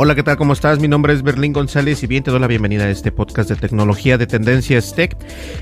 [0.00, 0.36] Hola, ¿qué tal?
[0.36, 0.78] ¿Cómo estás?
[0.78, 3.56] Mi nombre es Berlín González y bien te doy la bienvenida a este podcast de
[3.56, 5.16] tecnología de Tendencias Tech.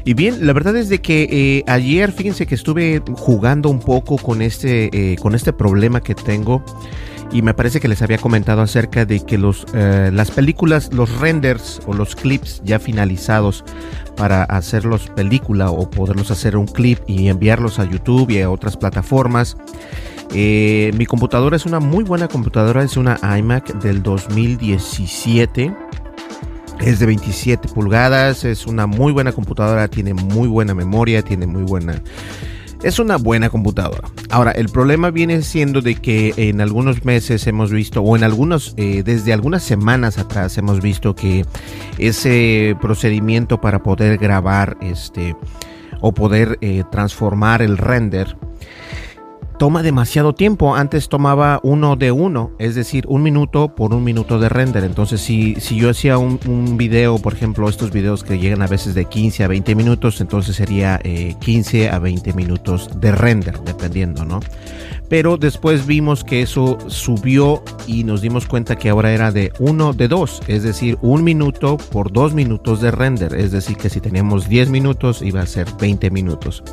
[0.05, 4.19] Y bien, la verdad es de que eh, ayer, fíjense que estuve jugando un poco
[4.19, 6.63] con este, eh, con este problema que tengo
[7.33, 11.19] y me parece que les había comentado acerca de que los, eh, las películas, los
[11.19, 13.65] renders o los clips ya finalizados
[14.19, 18.77] para hacerlos película o poderlos hacer un clip y enviarlos a YouTube y a otras
[18.77, 19.57] plataformas.
[20.33, 25.75] Eh, mi computadora es una muy buena computadora, es una iMac del 2017.
[26.81, 31.63] Es de 27 pulgadas, es una muy buena computadora, tiene muy buena memoria, tiene muy
[31.63, 32.03] buena...
[32.83, 34.09] Es una buena computadora.
[34.29, 38.75] Ahora, el problema viene siendo de que en algunos meses hemos visto, o en algunos,
[38.77, 41.47] eh, desde algunas semanas atrás hemos visto que
[41.97, 45.35] ese procedimiento para poder grabar este
[46.01, 48.37] o poder eh, transformar el render
[49.59, 50.75] toma demasiado tiempo.
[50.75, 54.85] Antes tomaba uno de uno, es decir, un minuto por un minuto de render.
[54.85, 58.67] Entonces, si, si yo hacía un, un video, por ejemplo, estos videos que llegan a
[58.67, 63.59] veces de 15 a 20 minutos, entonces sería eh, 15 a 20 minutos de render,
[63.61, 64.41] dependiendo, ¿no?
[65.09, 69.93] Pero después vimos que eso subió y nos dimos cuenta que ahora era de uno
[69.93, 73.35] de dos, es decir, un minuto por dos minutos de render.
[73.35, 76.65] Es decir, que si teníamos 10 minutos iba a ser 20 minutos.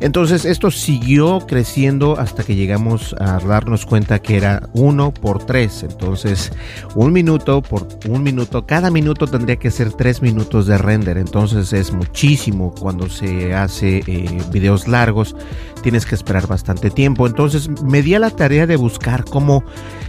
[0.00, 5.82] Entonces esto siguió creciendo hasta que llegamos a darnos cuenta que era uno por tres.
[5.82, 6.52] Entonces
[6.94, 11.18] un minuto por un minuto, cada minuto tendría que ser tres minutos de render.
[11.18, 15.36] Entonces es muchísimo cuando se hace eh, videos largos.
[15.82, 17.26] Tienes que esperar bastante tiempo.
[17.26, 19.64] Entonces me di a la tarea de buscar cómo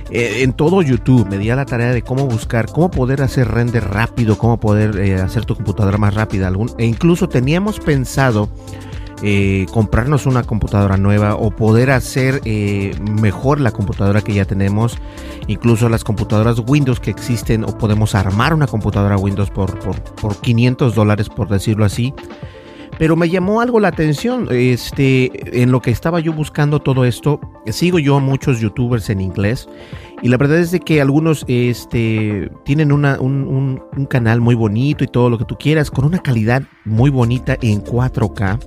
[0.09, 3.49] eh, en todo YouTube me di a la tarea de cómo buscar, cómo poder hacer
[3.49, 6.47] render rápido, cómo poder eh, hacer tu computadora más rápida.
[6.47, 8.49] Algún, e incluso teníamos pensado
[9.23, 14.97] eh, comprarnos una computadora nueva o poder hacer eh, mejor la computadora que ya tenemos.
[15.47, 20.35] Incluso las computadoras Windows que existen o podemos armar una computadora Windows por, por, por
[20.35, 22.13] 500 dólares por decirlo así.
[22.97, 27.39] Pero me llamó algo la atención, este, en lo que estaba yo buscando todo esto,
[27.67, 29.69] sigo yo a muchos youtubers en inglés
[30.23, 35.07] y la verdad es de que algunos este, tienen una, un, canal muy bonito y
[35.07, 38.59] todo lo que tú quieras, con una calidad muy bonita en 4K.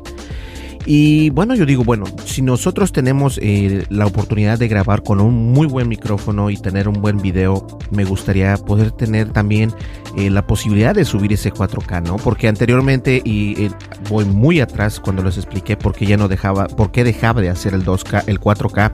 [0.87, 5.53] Y bueno, yo digo, bueno, si nosotros tenemos eh, la oportunidad de grabar con un
[5.53, 9.73] muy buen micrófono y tener un buen video, me gustaría poder tener también
[10.17, 12.17] eh, la posibilidad de subir ese 4K, ¿no?
[12.17, 13.71] Porque anteriormente, y eh,
[14.09, 17.51] voy muy atrás cuando les expliqué por qué ya no dejaba, por qué dejaba de
[17.51, 18.93] hacer el 2K, el 4K.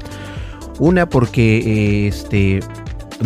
[0.78, 2.60] Una, porque este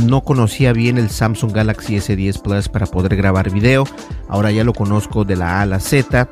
[0.07, 3.85] no conocía bien el Samsung Galaxy S10 Plus para poder grabar video.
[4.29, 6.29] Ahora ya lo conozco de la A a la Z.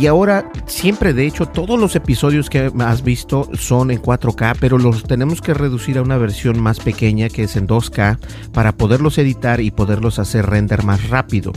[0.00, 4.78] Y ahora, siempre de hecho, todos los episodios que has visto son en 4K, pero
[4.78, 8.18] los tenemos que reducir a una versión más pequeña que es en 2K
[8.52, 11.52] para poderlos editar y poderlos hacer render más rápido.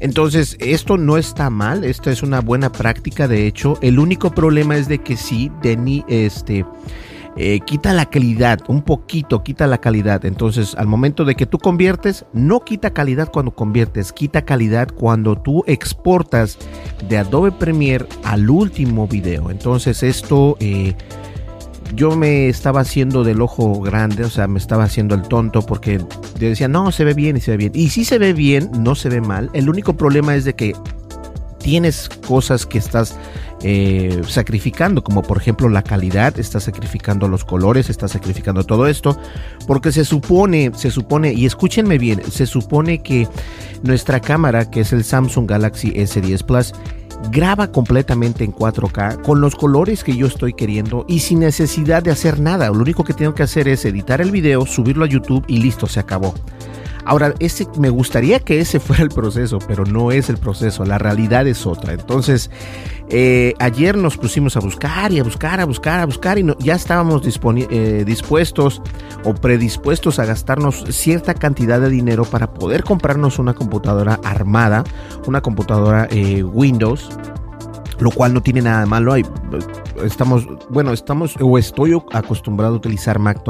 [0.00, 3.78] Entonces, esto no está mal, esta es una buena práctica, de hecho.
[3.82, 6.64] El único problema es de que sí, Denny, este
[7.36, 10.24] eh, quita la calidad, un poquito quita la calidad.
[10.24, 15.36] Entonces, al momento de que tú conviertes, no quita calidad cuando conviertes, quita calidad cuando
[15.36, 16.58] tú exportas
[17.08, 19.50] de Adobe Premiere al último video.
[19.50, 20.94] Entonces, esto eh,
[21.94, 26.00] yo me estaba haciendo del ojo grande, o sea, me estaba haciendo el tonto porque
[26.38, 27.72] decía, no, se ve bien y se ve bien.
[27.74, 29.50] Y si se ve bien, no se ve mal.
[29.52, 30.74] El único problema es de que
[31.66, 33.16] tienes cosas que estás
[33.60, 39.18] eh, sacrificando, como por ejemplo la calidad, estás sacrificando los colores, estás sacrificando todo esto,
[39.66, 43.26] porque se supone, se supone, y escúchenme bien, se supone que
[43.82, 46.72] nuestra cámara, que es el Samsung Galaxy S10 Plus,
[47.32, 52.12] graba completamente en 4K con los colores que yo estoy queriendo y sin necesidad de
[52.12, 52.68] hacer nada.
[52.68, 55.88] Lo único que tengo que hacer es editar el video, subirlo a YouTube y listo,
[55.88, 56.32] se acabó.
[57.06, 60.98] Ahora, ese, me gustaría que ese fuera el proceso, pero no es el proceso, la
[60.98, 61.92] realidad es otra.
[61.92, 62.50] Entonces,
[63.08, 66.74] eh, ayer nos pusimos a buscar y a buscar, a buscar, a buscar y ya
[66.74, 68.82] estábamos eh, dispuestos
[69.22, 74.82] o predispuestos a gastarnos cierta cantidad de dinero para poder comprarnos una computadora armada,
[75.26, 77.08] una computadora eh, Windows
[78.00, 79.14] lo cual no tiene nada de malo.
[80.04, 83.42] Estamos, bueno, estamos o estoy acostumbrado a utilizar Mac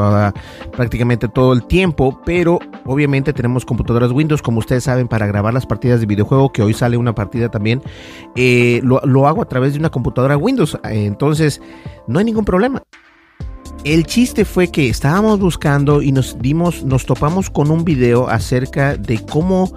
[0.72, 5.66] prácticamente todo el tiempo, pero obviamente tenemos computadoras Windows, como ustedes saben, para grabar las
[5.66, 7.82] partidas de videojuego, que hoy sale una partida también,
[8.34, 11.60] eh, lo, lo hago a través de una computadora Windows, entonces
[12.06, 12.82] no hay ningún problema.
[13.84, 18.96] El chiste fue que estábamos buscando y nos dimos, nos topamos con un video acerca
[18.96, 19.72] de cómo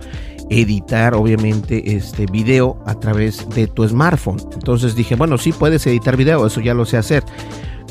[0.50, 4.40] editar obviamente este video a través de tu smartphone.
[4.54, 7.24] Entonces dije, bueno, sí puedes editar video, eso ya lo sé hacer.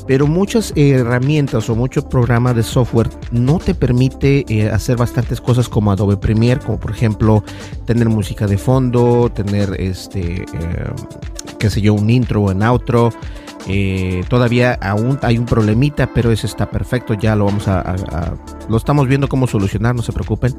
[0.07, 5.69] Pero muchas herramientas o muchos programas de software no te permite eh, hacer bastantes cosas
[5.69, 7.45] como Adobe Premiere, como por ejemplo
[7.85, 10.47] tener música de fondo, tener este, eh,
[11.59, 13.11] qué sé yo, un intro o un outro.
[13.67, 17.13] Eh, todavía aún hay un problemita, pero eso está perfecto.
[17.13, 18.35] Ya lo vamos a,
[18.67, 20.55] lo estamos viendo cómo solucionar, no se preocupen.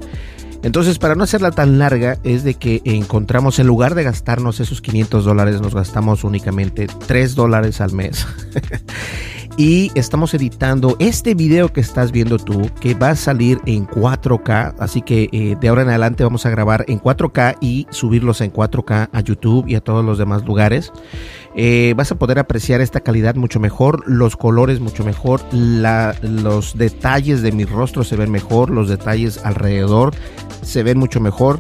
[0.62, 4.82] Entonces, para no hacerla tan larga, es de que encontramos, en lugar de gastarnos esos
[4.82, 8.28] 500 dólares, nos gastamos únicamente 3 dólares al mes.
[9.58, 14.76] y estamos editando este video que estás viendo tú, que va a salir en 4K.
[14.80, 18.54] Así que eh, de ahora en adelante vamos a grabar en 4K y subirlos en
[18.54, 20.92] 4K a YouTube y a todos los demás lugares.
[21.56, 27.42] Eh, vas a poder apreciar esta calidad mucho mejor, los colores mucho mejor, los detalles
[27.42, 30.14] de mi rostro se ven mejor, los detalles alrededor
[30.62, 31.60] se ven mucho mejor.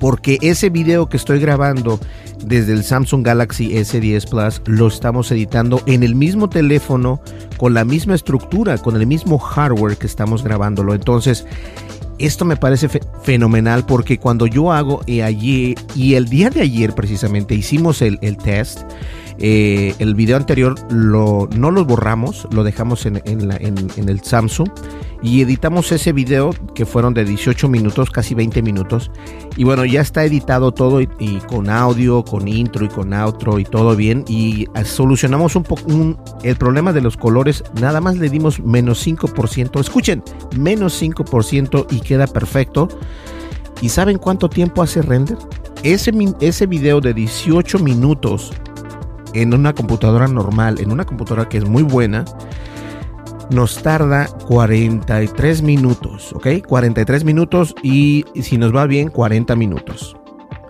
[0.00, 1.98] Porque ese video que estoy grabando
[2.44, 7.20] desde el Samsung Galaxy S10 Plus lo estamos editando en el mismo teléfono,
[7.56, 10.94] con la misma estructura, con el mismo hardware que estamos grabándolo.
[10.94, 11.46] Entonces,
[12.18, 12.88] esto me parece
[13.22, 18.36] fenomenal porque cuando yo hago y ayer y el día de ayer precisamente hicimos el
[18.38, 18.80] test
[19.40, 24.68] eh, el video anterior no lo borramos, lo dejamos en, el Samsung
[25.22, 29.10] y editamos ese video que fueron de 18 minutos, casi 20 minutos.
[29.56, 31.08] Y bueno, ya está editado todo y,
[31.48, 34.24] con audio, con intro y con outro y todo bien.
[34.28, 35.82] Y solucionamos un poco
[36.42, 37.62] el problema de los colores.
[37.80, 39.80] Nada más le dimos menos 5%.
[39.80, 40.22] Escuchen,
[40.56, 42.88] menos 5% y queda perfecto.
[43.80, 45.38] ¿Y saben cuánto tiempo hace render?
[45.84, 48.52] Ese video de 18 minutos
[49.34, 52.24] en una computadora normal, en una computadora que es muy buena,
[53.50, 56.66] nos tarda 43 minutos, ¿ok?
[56.66, 60.16] 43 minutos y, si nos va bien, 40 minutos.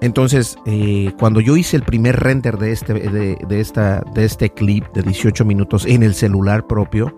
[0.00, 4.84] Entonces, eh, cuando yo hice el primer render de este, de, esta, de este clip
[4.94, 7.16] de 18 minutos en el celular propio,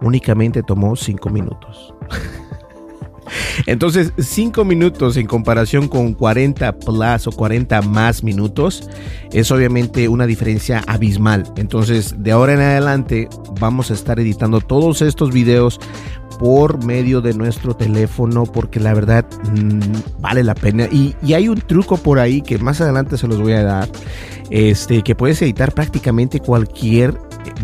[0.00, 1.94] únicamente tomó 5 minutos.
[3.66, 8.88] Entonces, 5 minutos en comparación con 40 plus o 40 más minutos
[9.32, 11.44] es obviamente una diferencia abismal.
[11.56, 13.28] Entonces, de ahora en adelante
[13.60, 15.80] vamos a estar editando todos estos videos
[16.38, 21.60] por medio de nuestro teléfono porque la verdad mm, vale la pena y, hay un
[21.60, 23.88] truco por ahí que más adelante se los voy a dar
[24.50, 27.14] este que puedes editar prácticamente cualquier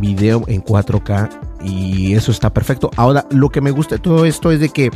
[0.00, 1.30] video en 4K
[1.64, 4.90] y eso está perfecto ahora lo que me gusta de todo esto es de que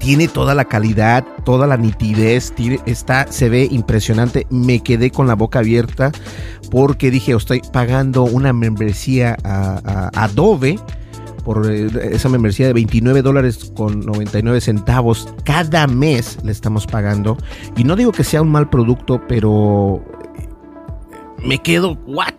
[0.00, 2.52] tiene toda la calidad, toda la nitidez,
[2.86, 4.46] está, se ve impresionante.
[4.50, 6.10] Me quedé con la boca abierta
[6.70, 10.78] porque dije, estoy pagando una membresía a, Adobe
[11.44, 17.36] por eh, esa membresía de 29 dólares con 99 centavos cada mes le estamos pagando.
[17.76, 20.02] Y no digo que sea un mal producto, pero
[21.44, 22.34] me quedo, ¿what?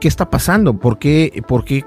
[0.00, 0.78] ¿Qué está pasando?
[0.78, 1.42] ¿Por qué?
[1.48, 1.84] ¿Por qué?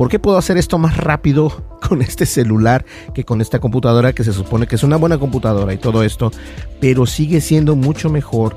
[0.00, 4.24] ¿Por qué puedo hacer esto más rápido con este celular que con esta computadora que
[4.24, 6.30] se supone que es una buena computadora y todo esto?
[6.80, 8.56] Pero sigue siendo mucho mejor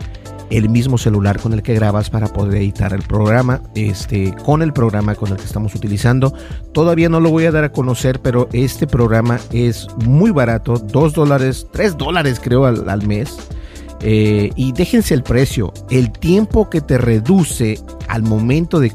[0.50, 4.72] el mismo celular con el que grabas para poder editar el programa, este, con el
[4.72, 6.34] programa con el que estamos utilizando.
[6.72, 11.14] Todavía no lo voy a dar a conocer, pero este programa es muy barato, 2
[11.14, 13.36] dólares, 3 dólares creo al, mes.
[14.00, 18.92] Eh, y déjense el precio, el tiempo que te reduce al momento de,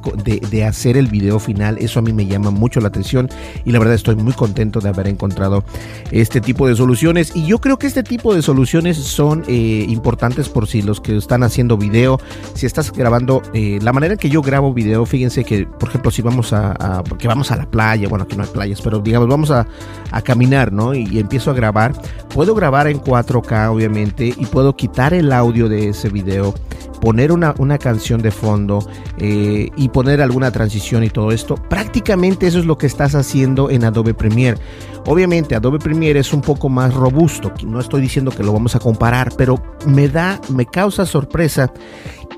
[0.50, 1.78] de, hacer el video final.
[1.78, 3.28] Eso a mí me llama mucho la atención
[3.64, 5.64] y la verdad estoy muy contento de haber encontrado
[6.10, 7.32] este tipo de soluciones.
[7.34, 11.16] Y yo creo que este tipo de soluciones son eh, importantes por si los que
[11.16, 12.20] están haciendo video,
[12.54, 16.10] si estás grabando, eh, la manera en que yo grabo video, fíjense que, por ejemplo,
[16.10, 19.28] si vamos a, porque vamos a la playa, bueno, aquí no hay playas, pero digamos,
[19.28, 19.66] vamos a,
[20.10, 20.94] a caminar, ¿no?
[20.94, 21.92] Y, y empiezo a grabar,
[22.34, 26.54] puedo grabar en 4K, obviamente, y puedo quitar el audio de ese video
[27.00, 28.81] poner una, una canción de fondo
[29.19, 31.55] eh, y poner alguna transición y todo esto.
[31.55, 34.59] Prácticamente eso es lo que estás haciendo en Adobe Premiere.
[35.07, 38.78] Obviamente Adobe Premiere es un poco más robusto, no estoy diciendo que lo vamos a
[38.78, 41.73] comparar, pero me da, me causa sorpresa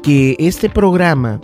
[0.03, 1.41] que este programa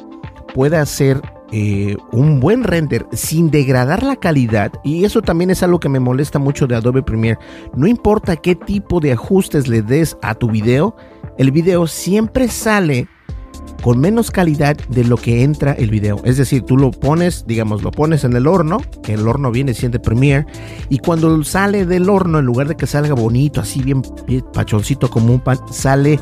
[0.55, 1.21] pueda hacer
[1.53, 6.01] eh, un buen render sin degradar la calidad y eso también es algo que me
[6.01, 7.39] molesta mucho de Adobe Premiere
[7.77, 10.97] no importa qué tipo de ajustes le des a tu video
[11.39, 13.09] el video siempre sale
[13.83, 16.21] con menos calidad de lo que entra el video.
[16.25, 20.03] Es decir, tú lo pones, digamos, lo pones en el horno, el horno viene siendo
[20.03, 20.45] Premiere,
[20.89, 24.03] y cuando sale del horno, en lugar de que salga bonito, así bien,
[24.53, 26.19] pachoncito como un pan, sale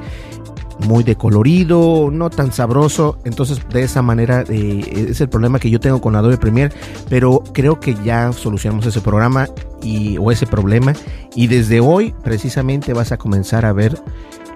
[0.87, 3.18] muy decolorido, no tan sabroso.
[3.25, 6.75] Entonces, de esa manera eh, es el problema que yo tengo con Adobe Premiere,
[7.09, 9.49] pero creo que ya solucionamos ese programa
[9.83, 10.92] y, o ese problema.
[11.35, 13.99] Y desde hoy, precisamente, vas a comenzar a ver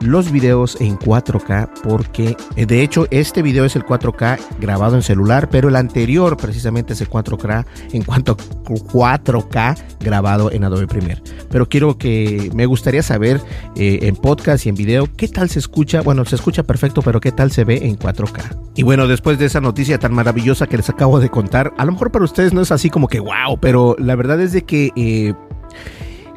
[0.00, 5.02] los videos en 4K porque eh, de hecho este video es el 4K grabado en
[5.02, 10.86] celular, pero el anterior precisamente es el 4K en cuanto a 4K grabado en Adobe
[10.86, 11.22] Premiere.
[11.50, 13.40] Pero quiero que me gustaría saber
[13.76, 16.02] eh, en podcast y en video qué tal se escucha.
[16.02, 18.58] Bueno, se escucha perfecto, pero qué tal se ve en 4K.
[18.76, 21.92] Y bueno, después de esa noticia tan maravillosa que les acabo de contar, a lo
[21.92, 24.92] mejor para ustedes no es así como que wow, pero la verdad es de que
[24.96, 25.34] eh,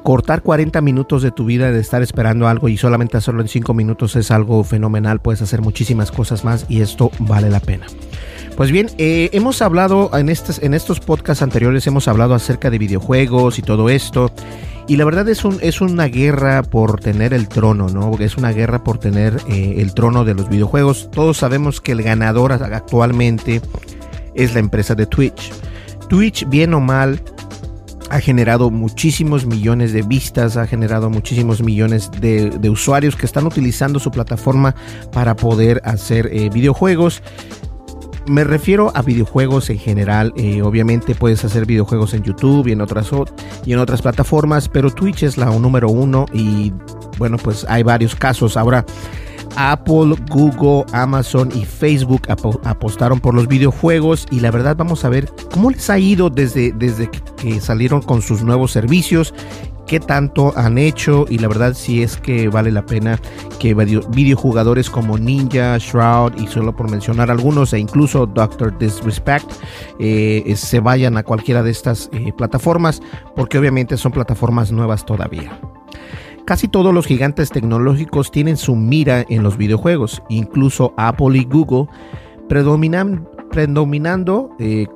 [0.04, 3.74] cortar 40 minutos de tu vida de estar esperando algo y solamente hacerlo en 5
[3.74, 5.20] minutos es algo fenomenal.
[5.20, 7.86] Puedes hacer muchísimas cosas más y esto vale la pena.
[8.56, 12.78] Pues bien, eh, hemos hablado en, estos, en estos podcasts anteriores, hemos hablado acerca de
[12.78, 14.32] videojuegos y todo esto.
[14.88, 18.12] Y la verdad es, un, es una guerra por tener el trono, ¿no?
[18.20, 21.10] Es una guerra por tener eh, el trono de los videojuegos.
[21.12, 23.62] Todos sabemos que el ganador actualmente
[24.36, 25.52] es la empresa de Twitch.
[26.10, 27.22] Twitch, bien o mal,
[28.12, 34.00] ha generado muchísimos millones de vistas, ha generado muchísimos millones de, usuarios que están utilizando
[34.00, 34.76] su plataforma
[35.14, 37.24] para poder hacer eh, videojuegos.
[38.28, 40.34] Me refiero a videojuegos en general.
[40.36, 43.10] Eh, obviamente puedes hacer videojuegos en YouTube y en otras
[43.66, 46.74] y en otras plataformas, pero Twitch es la número uno y
[47.18, 48.58] bueno pues hay varios casos.
[48.58, 48.86] Ahora
[49.56, 52.24] Apple, Google, Amazon y Facebook
[52.64, 56.72] apostaron por los videojuegos y la verdad vamos a ver cómo les ha ido desde,
[56.72, 59.34] desde que salieron con sus nuevos servicios,
[59.88, 63.20] qué tanto han hecho y la verdad si es que vale la pena
[63.60, 69.52] que videojugadores como Ninja, Shroud y solo por mencionar algunos e incluso Doctor Disrespect
[70.00, 73.02] eh, se vayan a cualquiera de estas eh, plataformas
[73.36, 75.60] porque obviamente son plataformas nuevas todavía.
[76.46, 81.88] Casi todos los gigantes tecnológicos tienen su mira en los videojuegos, incluso Apple y Google,
[82.50, 84.88] predominando eh,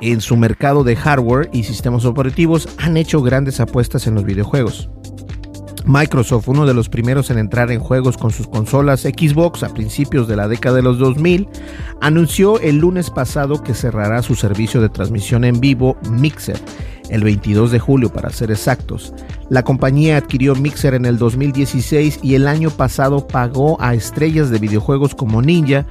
[0.00, 4.90] en su mercado de hardware y sistemas operativos, han hecho grandes apuestas en los videojuegos.
[5.86, 10.28] Microsoft, uno de los primeros en entrar en juegos con sus consolas Xbox a principios
[10.28, 11.48] de la década de los 2000,
[12.00, 16.60] anunció el lunes pasado que cerrará su servicio de transmisión en vivo Mixer
[17.10, 19.12] el 22 de julio para ser exactos.
[19.48, 24.58] La compañía adquirió Mixer en el 2016 y el año pasado pagó a estrellas de
[24.58, 25.86] videojuegos como Ninja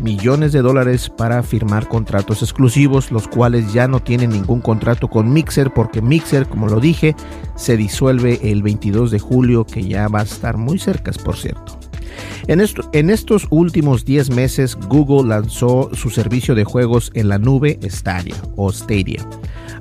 [0.00, 5.32] millones de dólares para firmar contratos exclusivos, los cuales ya no tienen ningún contrato con
[5.32, 7.14] Mixer porque Mixer, como lo dije,
[7.56, 11.83] se disuelve el 22 de julio, que ya va a estar muy cerca, por cierto.
[12.46, 18.36] En, estos últimos 10 meses, Google lanzó su servicio de juegos en la nube Stadia
[18.56, 19.26] o Stadia.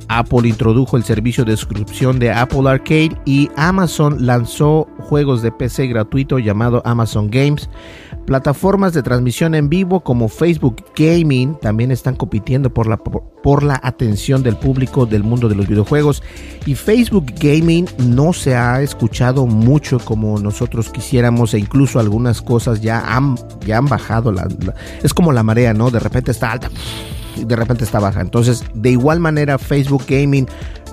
[0.08, 5.88] Apple introdujo el servicio de suscripción de Apple Arcade y Amazon lanzó juegos de PC
[5.88, 7.70] gratuito llamado Amazon Games.
[8.26, 13.80] Plataformas de transmisión en vivo como Facebook Gaming también están compitiendo por la, por la
[13.84, 16.24] atención del público del mundo de los videojuegos.
[16.66, 22.82] Y Facebook Gaming no se ha escuchado mucho como nosotros quisiéramos e incluso algunas cosas
[22.82, 24.34] ya han, ya han bajado.
[25.04, 25.92] es como la marea, ¿no?
[25.92, 26.70] De repente está alta
[27.36, 28.22] de repente está baja.
[28.22, 30.48] Entonces, de igual manera, Facebook Gaming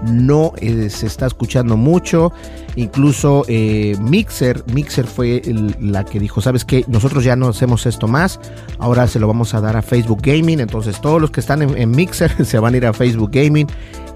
[0.07, 2.33] no eh, se está escuchando mucho.
[2.77, 5.43] Incluso eh, Mixer, Mixer fue
[5.81, 8.41] la que dijo, sabes que nosotros ya no hacemos esto más,
[8.79, 11.91] ahora se lo vamos a dar a Facebook Gaming, entonces todos los que están en
[11.91, 13.67] Mixer se van a ir a Facebook Gaming.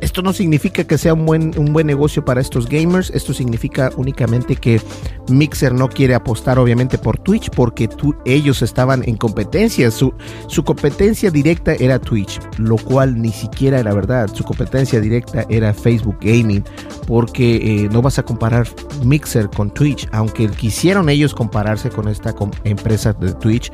[0.00, 3.91] Esto no significa que sea un buen, un buen negocio para estos gamers, esto significa
[3.97, 4.81] únicamente que
[5.29, 7.88] Mixer no quiere apostar obviamente por Twitch porque
[8.25, 10.12] ellos estaban en competencia, su,
[10.49, 15.73] su competencia directa era Twitch, lo cual ni siquiera era verdad, su competencia directa era
[15.75, 16.64] Facebook Gaming
[17.07, 18.66] porque eh, no vas a comparar
[19.04, 23.71] Mixer con Twitch, aunque quisieron ellos compararse con esta empresa de Twitch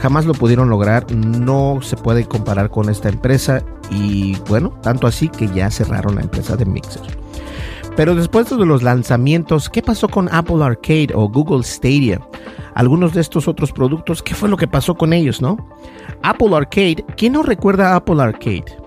[0.00, 5.28] jamás lo pudieron lograr, no se puede comparar con esta empresa y bueno, tanto así
[5.28, 7.02] que ya cerraron la empresa de Mixer.
[7.96, 12.20] Pero después de los lanzamientos, ¿qué pasó con Apple Arcade o Google Stadia?
[12.74, 15.58] Algunos de estos otros productos, ¿qué fue lo que pasó con ellos, no?
[16.22, 18.79] Apple Arcade, ¿quién no recuerda Apple Arcade?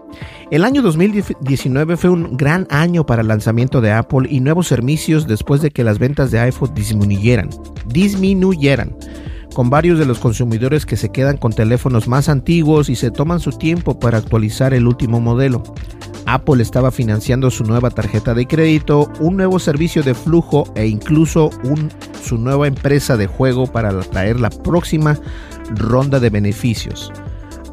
[0.53, 5.25] El año 2019 fue un gran año para el lanzamiento de Apple y nuevos servicios
[5.25, 7.49] después de que las ventas de iPhone disminuyeran.
[7.87, 8.95] Disminuyeran
[9.55, 13.39] con varios de los consumidores que se quedan con teléfonos más antiguos y se toman
[13.39, 15.63] su tiempo para actualizar el último modelo.
[16.27, 21.49] Apple estaba financiando su nueva tarjeta de crédito, un nuevo servicio de flujo e incluso
[22.23, 25.17] su nueva empresa de juego para traer la próxima
[25.71, 27.11] ronda de beneficios.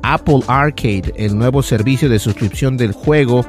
[0.03, 3.45] Apple Arcade, el nuevo servicio de suscripción del juego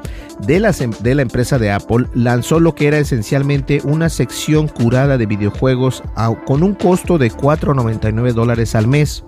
[0.45, 5.17] de la, de la, empresa de Apple, lanzó lo que era esencialmente una sección curada
[5.17, 6.03] de videojuegos
[6.45, 9.23] con un costo de 4.99 dólares al mes.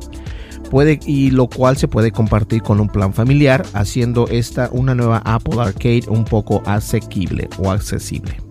[0.70, 5.22] Puede, y lo cual se puede compartir con un plan familiar, haciendo esta una nueva
[5.24, 8.43] Apple Arcade un poco asequible o accesible.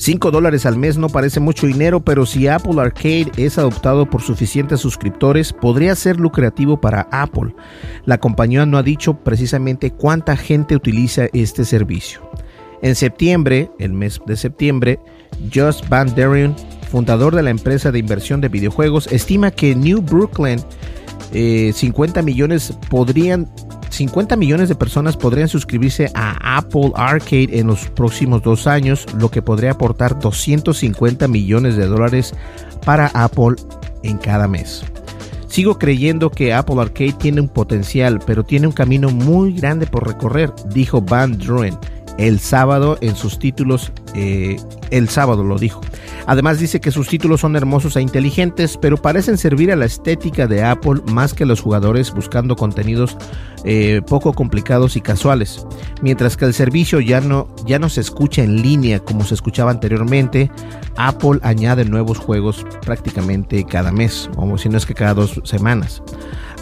[0.00, 4.22] 5 dólares al mes no parece mucho dinero, pero si Apple Arcade es adoptado por
[4.22, 7.54] suficientes suscriptores, podría ser lucrativo para Apple.
[8.06, 12.22] La compañía no ha dicho precisamente cuánta gente utiliza este servicio.
[12.80, 14.98] En septiembre, el mes de septiembre,
[15.54, 16.56] Just Van Derion,
[16.90, 20.60] fundador de la empresa de inversión de videojuegos, estima que New Brooklyn
[21.32, 23.48] 50 eh, millones podrían
[23.90, 29.30] 50 millones de personas podrían suscribirse a Apple Arcade en los próximos dos años, lo
[29.30, 32.32] que podría aportar 250 millones de dólares
[32.84, 33.56] para Apple
[34.02, 34.84] en cada mes.
[35.48, 40.06] Sigo creyendo que Apple Arcade tiene un potencial, pero tiene un camino muy grande por
[40.06, 41.76] recorrer, dijo Van Druen
[42.20, 44.58] el sábado en sus títulos, eh,
[44.90, 45.80] el sábado lo dijo.
[46.26, 50.46] Además dice que sus títulos son hermosos e inteligentes, pero parecen servir a la estética
[50.46, 53.16] de Apple más que a los jugadores buscando contenidos
[53.64, 55.66] eh, poco complicados y casuales.
[56.02, 59.70] Mientras que el servicio ya no, ya no se escucha en línea como se escuchaba
[59.70, 60.50] anteriormente,
[60.96, 66.02] Apple añade nuevos juegos prácticamente cada mes, o si no es que cada dos semanas.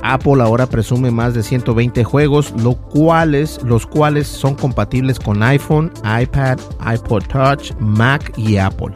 [0.03, 2.55] Apple ahora presume más de 120 juegos,
[2.93, 6.59] cuales, los cuales son compatibles con iPhone, iPad,
[6.95, 8.95] iPod Touch, Mac y Apple.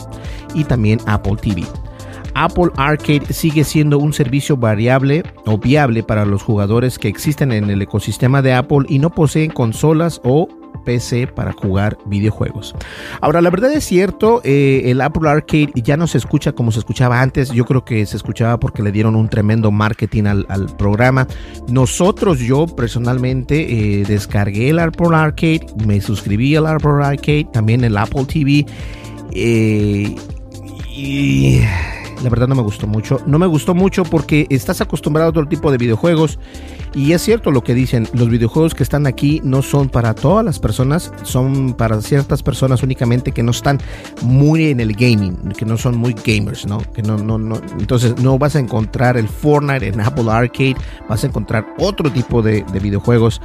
[0.55, 1.65] Y también Apple TV.
[2.35, 7.69] Apple Arcade sigue siendo un servicio variable o viable para los jugadores que existen en
[7.69, 10.49] el ecosistema de Apple y no poseen consolas o
[10.85, 12.75] PC para jugar videojuegos.
[13.21, 16.81] Ahora, la verdad es cierto, eh, el Apple Arcade ya no se escucha como se
[16.81, 17.51] escuchaba antes.
[17.51, 21.27] Yo creo que se escuchaba porque le dieron un tremendo marketing al, programa.
[21.69, 27.97] Nosotros, yo personalmente, eh, descargué el Apple Arcade, me suscribí al Apple Arcade, también el
[27.97, 28.67] Apple TV.
[29.35, 30.15] Eh,
[30.95, 31.61] y
[32.23, 33.19] la verdad no me gustó mucho.
[33.27, 36.39] No me gustó mucho porque estás acostumbrado a otro tipo de videojuegos
[36.95, 40.45] y es cierto lo que dicen, los videojuegos que están aquí no son para todas
[40.45, 43.81] las personas, son para ciertas personas únicamente que no están
[44.23, 46.79] muy en el gaming, que no son muy gamers, ¿no?
[46.93, 47.61] Que no, no, no.
[47.79, 50.77] Entonces no vas a encontrar el Fortnite en Apple Arcade,
[51.09, 53.41] vas a encontrar otro tipo de, videojuegos,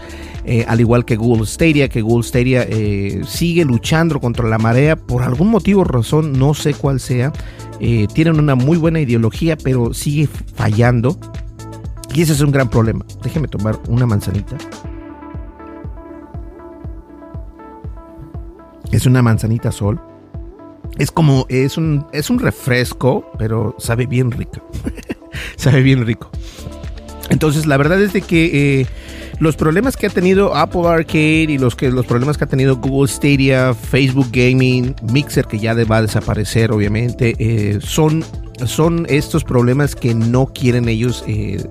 [0.46, 4.96] eh, al igual que Google Stadia, que Google Stadia eh, sigue luchando contra la marea
[4.96, 7.32] por algún motivo, razón, no sé cuál sea.
[7.80, 11.18] Eh, tienen una muy buena ideología, pero sigue fallando.
[12.14, 13.06] Y ese es un gran problema.
[13.24, 14.58] Déjeme tomar una manzanita.
[18.92, 20.02] Es una manzanita sol.
[20.98, 24.68] Es como, es un, es un refresco, pero sabe bien rico.
[25.56, 26.32] sabe bien rico.
[27.30, 28.88] Entonces, la verdad es de que eh,
[29.40, 32.78] los problemas que ha tenido Apple Arcade y los, que, los problemas que ha tenido
[32.78, 38.24] Google Stadia, Facebook Gaming, Mixer, que ya va a desaparecer, obviamente, eh, son,
[38.66, 41.64] son estos problemas que no quieren ellos eh,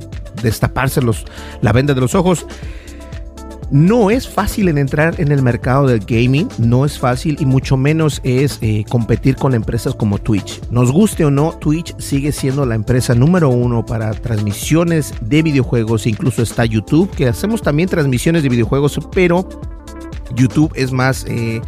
[0.43, 1.01] destaparse
[1.61, 2.47] la venda de los ojos.
[3.71, 7.77] No es fácil en entrar en el mercado del gaming, no es fácil y mucho
[7.77, 10.61] menos es eh, competir con empresas como Twitch.
[10.71, 16.07] Nos guste o no, Twitch sigue siendo la empresa número uno para transmisiones de videojuegos,
[16.07, 19.49] incluso está YouTube, que hacemos también transmisiones de videojuegos, pero
[20.37, 21.25] YouTube es más...
[21.29, 21.61] Eh,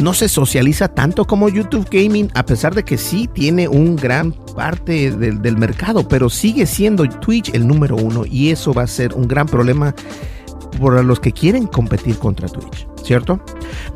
[0.00, 4.32] no se socializa tanto como YouTube Gaming, a pesar de que sí tiene un gran
[4.54, 8.86] parte del, del mercado, pero sigue siendo Twitch el número uno y eso va a
[8.86, 9.94] ser un gran problema
[10.76, 13.40] por los que quieren competir contra Twitch, ¿cierto?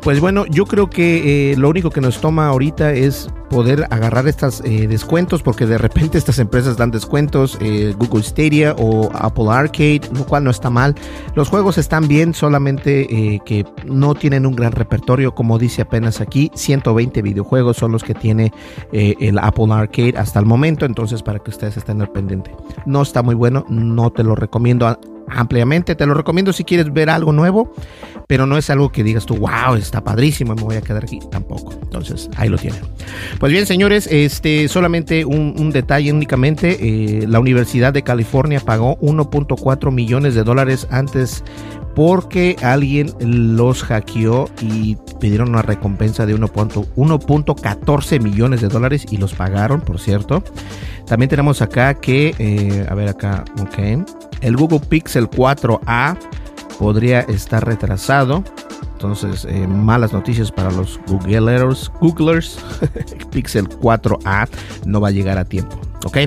[0.01, 4.27] Pues bueno, yo creo que eh, lo único que nos toma ahorita es poder agarrar
[4.29, 9.49] estos eh, descuentos, porque de repente estas empresas dan descuentos, eh, Google Stadia o Apple
[9.49, 10.95] Arcade, lo cual no está mal.
[11.35, 16.49] Los juegos están bien, solamente que no tienen un gran repertorio, como dice apenas aquí,
[16.55, 18.53] 120 videojuegos son los que tiene
[18.91, 22.55] el Apple Arcade hasta el momento, entonces para que ustedes estén al pendiente.
[22.85, 24.87] No está muy bueno, no te lo recomiendo
[25.31, 25.95] ampliamente.
[25.95, 27.73] Te lo recomiendo si quieres ver algo nuevo,
[28.27, 31.19] pero no es algo que digas tú, wow, está padrísimo, me voy a quedar aquí.
[31.31, 31.73] Tampoco.
[31.81, 32.81] Entonces, ahí lo tienen.
[33.41, 36.77] Pues bien, señores, este, solamente un, detalle únicamente.
[36.79, 41.43] Eh, la Universidad de California pagó 1.4 millones de dólares antes
[41.95, 49.33] porque alguien los hackeó y pidieron una recompensa de 1.14 millones de dólares y los
[49.33, 50.43] pagaron, por cierto.
[51.07, 54.05] También tenemos acá que, eh, a ver acá, ok,
[54.41, 56.15] el Google Pixel 4a
[56.77, 58.43] podría estar retrasado.
[59.01, 61.91] Entonces, eh, malas noticias para los Googlers.
[61.99, 62.59] Googlers.
[63.31, 64.47] Pixel 4a
[64.85, 65.90] no va a llegar a tiempo.
[66.03, 66.17] ¿Ok?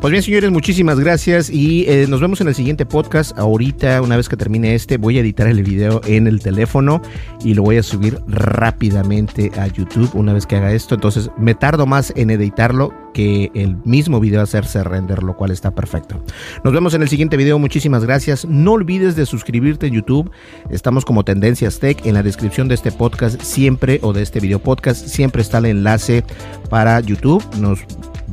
[0.00, 3.36] Pues bien, señores, muchísimas gracias y eh, nos vemos en el siguiente podcast.
[3.36, 7.02] Ahorita, una vez que termine este, voy a editar el video en el teléfono
[7.44, 10.94] y lo voy a subir rápidamente a YouTube una vez que haga esto.
[10.94, 15.74] Entonces, me tardo más en editarlo que el mismo video hacerse render, lo cual está
[15.74, 16.22] perfecto.
[16.62, 17.58] Nos vemos en el siguiente video.
[17.58, 18.44] Muchísimas gracias.
[18.44, 20.30] No olvides de suscribirte en YouTube.
[20.70, 22.04] Estamos como Tendencias Tech.
[22.06, 25.66] En la descripción de este podcast siempre o de este video podcast siempre está el
[25.66, 26.24] enlace
[26.68, 27.42] para YouTube.
[27.58, 27.80] Nos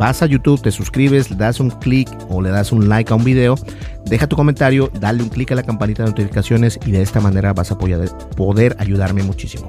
[0.02, 3.16] vas a YouTube, te suscribes, le das un clic o le das un like a
[3.16, 3.56] un video,
[4.06, 7.54] deja tu comentario, dale un clic a la campanita de notificaciones y de esta manera
[7.54, 9.68] vas a poder, poder ayudarme muchísimo.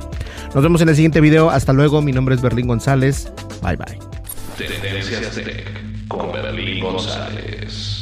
[0.55, 1.51] Nos vemos en el siguiente video.
[1.51, 2.01] Hasta luego.
[2.01, 3.31] Mi nombre es Berlín González.
[3.63, 3.99] Bye bye.
[4.57, 8.02] Tendencias Tech con Berlín González.